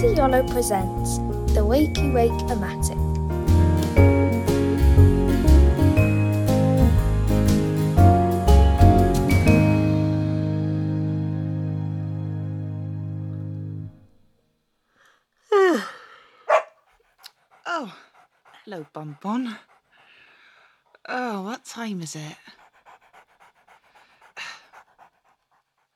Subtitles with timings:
[0.00, 1.18] City Yolo presents
[1.52, 2.96] the Wakey Wake Amatic.
[17.66, 17.94] Oh,
[18.64, 19.54] hello, Bonbon.
[21.06, 22.36] Oh, what time is it?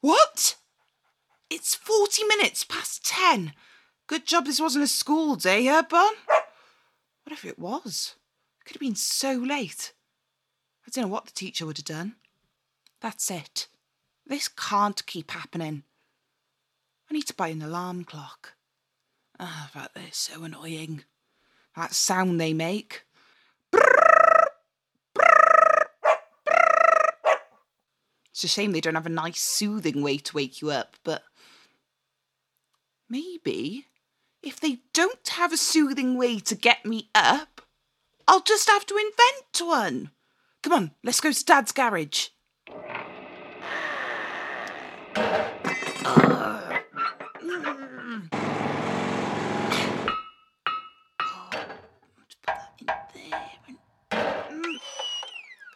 [0.00, 0.56] What?
[1.50, 3.52] It's 40 minutes past 10.
[4.10, 6.12] Good job this wasn't a school day, huh, Bon?
[6.26, 8.16] What if it was?
[8.58, 9.92] It could have been so late.
[10.84, 12.16] I don't know what the teacher would have done.
[13.00, 13.68] That's it.
[14.26, 15.84] This can't keep happening.
[17.08, 18.54] I need to buy an alarm clock.
[19.38, 21.04] Ah, but they're so annoying.
[21.76, 23.04] That sound they make.
[28.32, 31.22] It's a shame they don't have a nice soothing way to wake you up, but
[33.08, 33.86] maybe
[34.42, 37.62] if they don't have a soothing way to get me up,
[38.26, 40.10] I'll just have to invent one.
[40.62, 42.28] Come on, let's go to Dad's garage.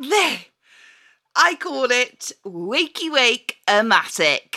[0.00, 0.38] There!
[1.34, 4.47] I call it Wakey Wake Amatic.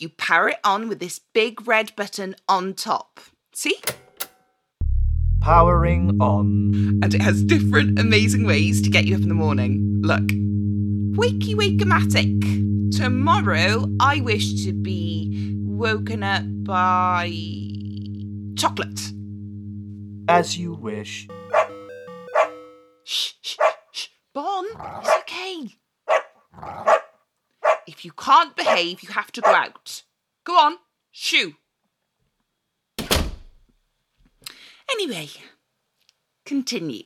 [0.00, 3.18] You power it on with this big red button on top.
[3.52, 3.80] See?
[5.40, 7.00] Powering on.
[7.02, 10.00] And it has different amazing ways to get you up in the morning.
[10.02, 10.22] Look.
[11.18, 12.96] Wakey Wake Amatic.
[12.96, 17.32] Tomorrow I wish to be woken up by
[18.56, 19.00] chocolate.
[20.28, 21.26] As you wish.
[23.02, 23.58] Shh, shh,
[23.90, 24.06] shh.
[24.32, 24.64] Bon,
[25.00, 25.74] it's okay.
[27.98, 30.04] If you can't behave, you have to go out.
[30.44, 30.76] Go on,
[31.10, 31.56] shoo.
[34.88, 35.28] Anyway,
[36.46, 37.02] continue.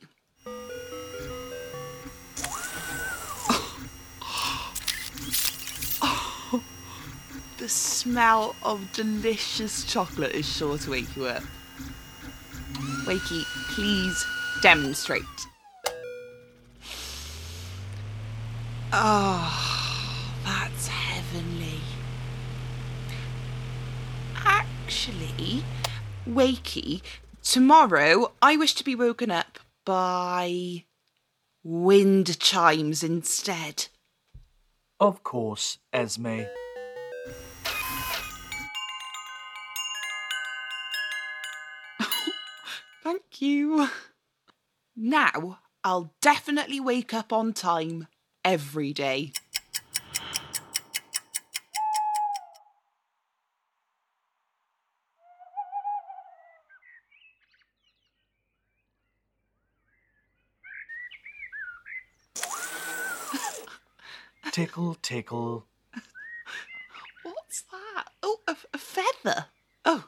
[7.57, 11.41] The smell of delicious chocolate is sure to wake you up.
[13.07, 13.43] Wakey,
[13.73, 14.23] please
[14.61, 15.23] demonstrate.
[18.95, 19.62] Oh,
[24.93, 25.63] Actually,
[26.29, 27.01] Wakey,
[27.41, 30.83] tomorrow I wish to be woken up by
[31.63, 33.87] wind chimes instead.
[34.99, 36.41] Of course, Esme.
[43.03, 43.89] Thank you.
[44.95, 48.05] Now I'll definitely wake up on time
[48.45, 49.33] every day.
[64.53, 65.65] Tickle, tickle.
[67.23, 68.09] What's that?
[68.21, 69.45] Oh, a, a feather.
[69.83, 70.05] Oh.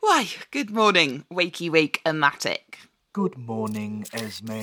[0.00, 2.88] Why, good morning, Wakey Wake Amatic.
[3.12, 4.62] Good morning, Esme.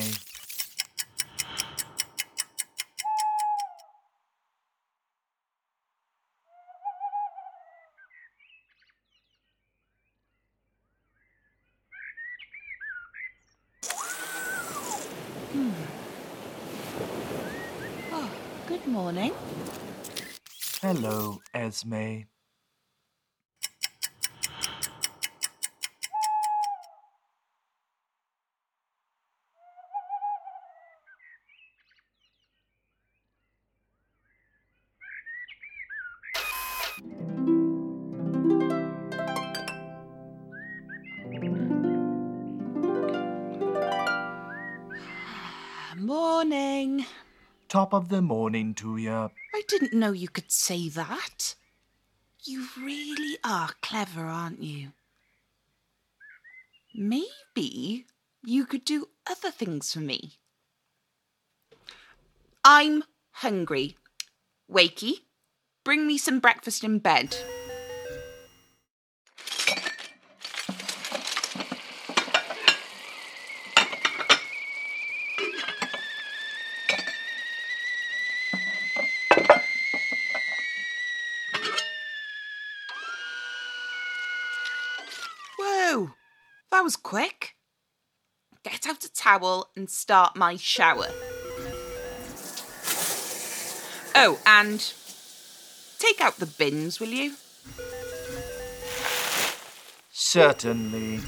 [18.86, 19.32] Good morning.
[20.80, 22.28] Hello, Esme.
[45.98, 47.04] Morning.
[47.68, 49.30] Top of the morning to you.
[49.54, 51.56] I didn't know you could say that.
[52.44, 54.92] You really are clever, aren't you?
[56.94, 58.06] Maybe
[58.44, 60.34] you could do other things for me.
[62.64, 63.02] I'm
[63.32, 63.96] hungry.
[64.70, 65.22] Wakey,
[65.84, 67.36] bring me some breakfast in bed.
[86.86, 87.56] Was quick.
[88.62, 91.08] Get out a towel and start my shower.
[94.14, 94.94] Oh, and
[95.98, 97.32] take out the bins, will you?
[100.12, 101.22] Certainly.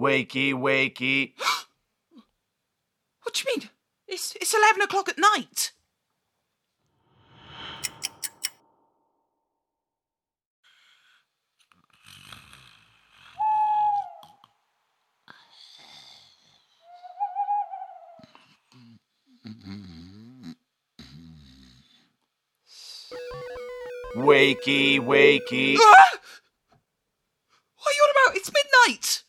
[0.00, 1.34] Wakey, wakey.
[3.22, 3.70] What do you mean?
[4.06, 5.72] It's, it's 11 o'clock at night.
[24.16, 25.76] Wakey, wakey.
[25.80, 26.18] Ah!
[27.76, 28.36] What are you on about?
[28.36, 29.22] It's midnight.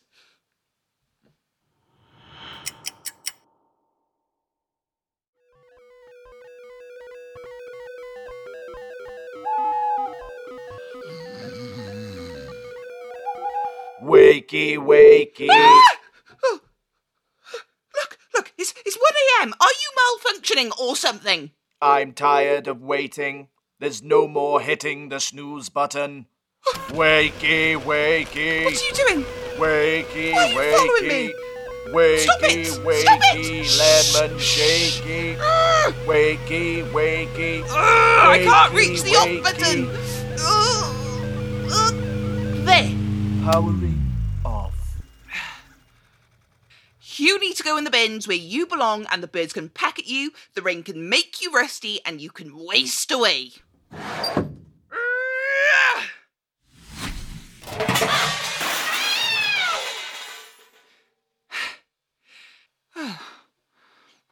[14.02, 15.48] Wakey, wakey.
[15.50, 15.82] Ah!
[16.44, 16.60] Oh.
[17.94, 19.54] Look, look, it's, it's 1 a.m.
[19.60, 19.90] Are you
[20.40, 21.50] malfunctioning or something?
[21.82, 23.48] I'm tired of waiting.
[23.78, 26.26] There's no more hitting the snooze button.
[26.88, 28.64] Wakey, wakey.
[28.64, 29.24] What are you doing?
[29.56, 31.26] Wakey, Why are you following wakey.
[31.28, 31.34] me?
[31.92, 32.66] Wakey, Stop it!
[32.66, 34.14] Stop wakey, it!
[34.20, 35.36] lemon shaky.
[35.40, 35.92] Ah!
[36.06, 37.64] Wakey, wakey.
[37.68, 39.88] Ah, I can't Wakey, reach the off button.
[43.42, 43.98] Powering
[44.44, 45.00] off.
[47.16, 49.98] You need to go in the bins where you belong, and the birds can peck
[49.98, 53.52] at you, the rain can make you rusty, and you can waste away.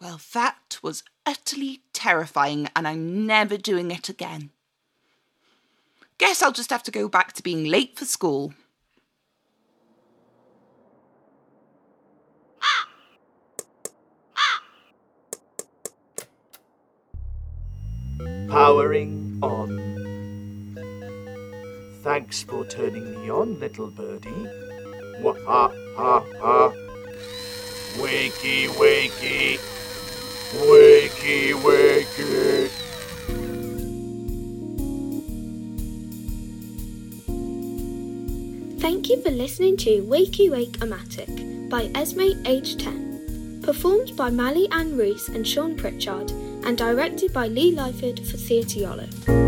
[0.00, 4.50] Well, that was utterly terrifying, and I'm never doing it again.
[6.18, 8.52] Guess I'll just have to go back to being late for school.
[18.48, 19.78] Powering on.
[22.02, 24.48] Thanks for turning me on, little birdie.
[25.20, 26.72] Wah ha ha ha.
[27.98, 29.58] Wakey, wakey.
[30.64, 32.70] Wakey, wakey.
[38.80, 43.60] Thank you for listening to Wakey Wake Amatic by Esme age 10.
[43.62, 46.32] Performed by Mali Ann Rees and Sean Pritchard
[46.64, 49.47] and directed by Lee Lyford for Theatr Iolo.